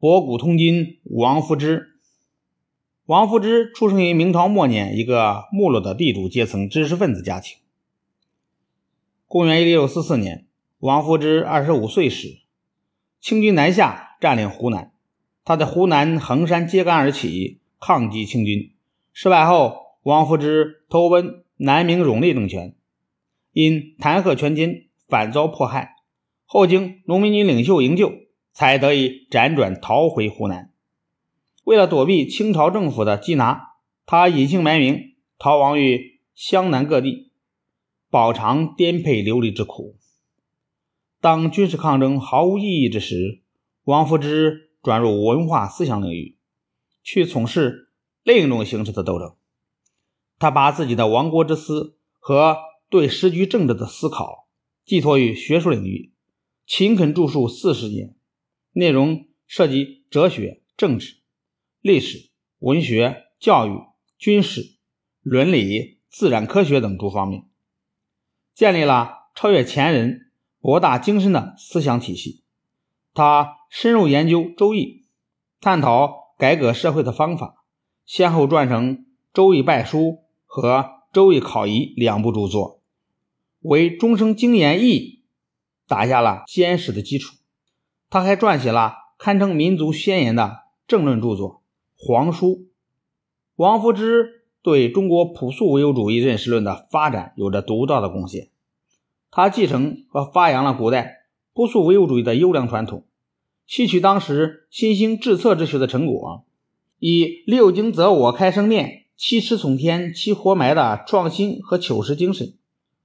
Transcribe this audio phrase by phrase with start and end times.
[0.00, 1.88] 博古通今王夫之。
[3.06, 7.58] 王夫之出生于明朝末年一个没落的地主阶层知识分子家庭。
[9.26, 10.46] 公元一六四四年，
[10.78, 12.38] 王夫之二十五岁时，
[13.20, 14.92] 清军南下，占领湖南。
[15.44, 18.70] 他在湖南衡山揭竿而起，抗击清军。
[19.12, 22.76] 失败后，王夫之投奔南明永历政权，
[23.50, 25.96] 因弹劾权奸，反遭迫害。
[26.44, 28.27] 后经农民军领袖营救。
[28.58, 30.72] 才得以辗转逃回湖南。
[31.62, 37.30] 为了躲避清朝政府的缉拿，他隐姓埋名，逃亡于湘南各地，
[38.10, 39.96] 饱尝颠沛流离之苦。
[41.20, 43.42] 当军事抗争毫无意义之时，
[43.84, 46.36] 王夫之转入文化思想领域，
[47.04, 47.92] 去从事
[48.24, 49.36] 另一种形式的斗争。
[50.40, 52.56] 他把自己的亡国之思和
[52.90, 54.48] 对时局政治的思考
[54.84, 56.12] 寄托于学术领域，
[56.66, 58.16] 勤恳著述四十年。
[58.72, 61.16] 内容涉及哲学、政治、
[61.80, 63.80] 历史、文学、教育、
[64.18, 64.76] 军事、
[65.22, 67.44] 伦理、自然科学等诸方面，
[68.54, 72.44] 建立了超越前人、博大精深的思想体系。
[73.14, 74.80] 他深入研究《周易》，
[75.60, 77.64] 探讨改革社会的方法，
[78.04, 78.98] 先后撰成
[79.32, 79.98] 《周易拜书》
[80.44, 80.74] 和
[81.12, 82.82] 《周易考遗》两部著作，
[83.60, 85.24] 为终生精研易
[85.86, 87.34] 打下了坚实的基础。
[88.10, 91.50] 他还撰写了堪称民族宣言的政论著作
[91.96, 92.46] 《皇书》。
[93.56, 98.48] 王夫之对中国朴素唯物主义认识论的发展有着独到的贡献。
[99.30, 103.04] 他继承和发扬了古代朴素唯物主义的优良传统，
[103.66, 106.46] 吸取当时新兴治策之学的成果，
[106.98, 112.54] 以“六经则我开生面，七尺从天，七活埋”的创新和求实精神，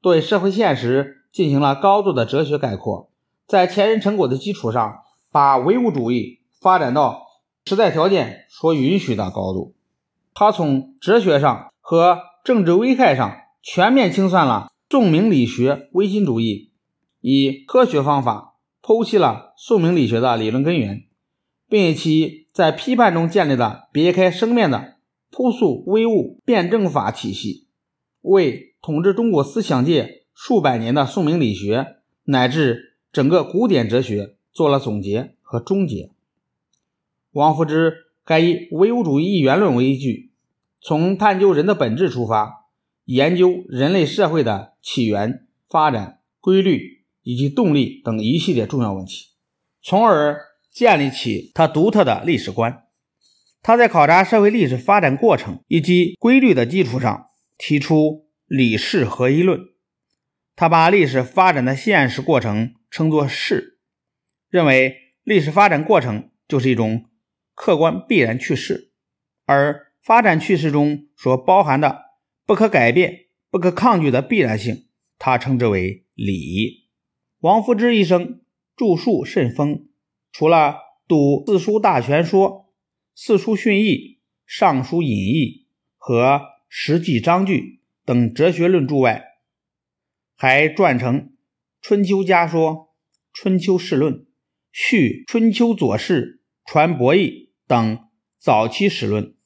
[0.00, 3.10] 对社会现实进行了高度的哲学概括。
[3.46, 7.26] 在前人成果的基础上，把唯物主义发展到
[7.64, 9.76] 时代条件所允许的高度。
[10.34, 16.72] 他从哲学上和政治危害上全面清算了宋明理学唯心主义，
[17.20, 21.04] 以科学方法剖析了宋明理学的理论根源，
[21.68, 24.96] 并以其在批判中建立的别开生面的
[25.30, 27.68] 朴素唯物辩证法体系，
[28.22, 32.95] 为统治中国思想界数百年的宋明理学乃至。
[33.16, 36.10] 整个古典哲学做了总结和终结。
[37.32, 37.94] 王夫之
[38.26, 40.32] 该以唯物主义一元论为依据，
[40.82, 42.66] 从探究人的本质出发，
[43.06, 49.28] 研究人类社会的起源、发展规律以及动力等一系列重要问题，
[49.82, 50.38] 从而
[50.70, 52.82] 建立起他独特的历史观。
[53.62, 59.58] 他在考察社会历史发展过程以及规律的基础上，提出理事合一论。
[60.54, 62.74] 他把历史发展的现实过程。
[62.96, 63.78] 称作事，
[64.48, 67.10] 认为历史发展过程就是一种
[67.52, 68.90] 客观必然趋势，
[69.44, 72.06] 而发展趋势中所包含的
[72.46, 76.88] 不可改变、不可抗拒的必然性，他称之为理。
[77.40, 78.40] 王夫之一生
[78.74, 79.90] 著述甚丰，
[80.32, 82.50] 除了读《四书大全说》
[83.14, 83.84] 《四书训义》
[84.46, 85.44] 《尚书引义》
[85.98, 86.22] 和
[86.70, 87.60] 《史记章句》
[88.06, 89.22] 等哲学论著外，
[90.34, 91.20] 还撰成
[91.82, 92.72] 《春秋家说》。
[93.38, 94.14] 《春秋世论》
[94.72, 96.40] 《续春秋左氏》
[96.72, 97.18] 《传博弈》
[97.66, 98.08] 等
[98.38, 99.36] 早期史论，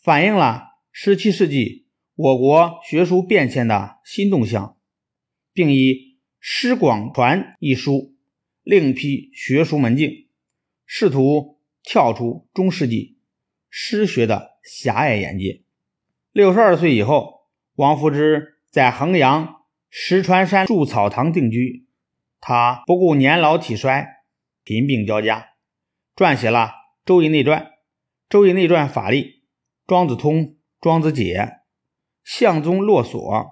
[0.00, 0.62] 反映了
[0.94, 4.78] 17世纪我国学术变迁的新动向，
[5.52, 5.94] 并以
[6.38, 8.14] 《诗广传》一书
[8.62, 10.28] 另辟学术门径，
[10.86, 13.18] 试图跳出中世纪
[13.68, 15.64] 诗学的狭隘眼界。
[16.30, 21.87] 六十二岁以后，王夫之在衡阳石船山筑草堂定居。
[22.40, 24.06] 他不顾年老体衰、
[24.64, 25.48] 贫病交加，
[26.14, 26.58] 撰写了
[27.04, 27.62] 《周易内传》
[28.28, 29.22] 《周易内传法例》
[29.86, 30.34] 《庄子通》
[30.80, 31.36] 《庄子解》
[32.24, 33.20] 《相宗洛所》《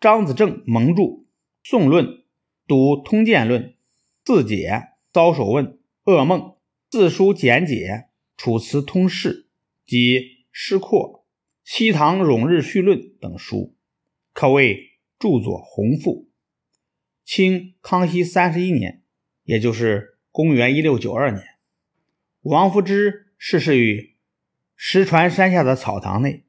[0.00, 1.02] 张子正蒙注》
[1.62, 2.04] 《宋论》
[2.66, 3.62] 《读通鉴论》
[4.24, 4.68] 《字解》
[5.12, 5.66] 《遭手问》
[6.04, 6.40] 《噩梦》
[6.90, 7.74] 《字书简解》
[8.36, 9.48] 《楚辞通释》
[9.90, 10.18] 及
[10.52, 11.00] 《诗括》
[11.64, 13.74] 《西唐永日序论》等书，
[14.34, 14.76] 可谓
[15.18, 16.33] 著作宏富。
[17.24, 19.02] 清康熙三十一年，
[19.44, 21.42] 也就是公元一六九二年，
[22.42, 24.14] 王夫之逝世于
[24.76, 26.44] 石船山下的草堂内，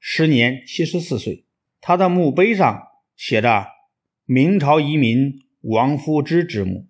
[0.00, 1.44] 时年七十四岁。
[1.80, 3.66] 他的墓碑上写着
[4.24, 6.86] “明朝遗民王夫之之墓”。